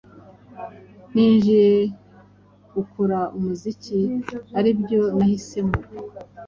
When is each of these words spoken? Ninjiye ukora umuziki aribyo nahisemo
Ninjiye 1.13 1.75
ukora 2.81 3.19
umuziki 3.37 3.99
aribyo 4.57 5.01
nahisemo 5.17 5.75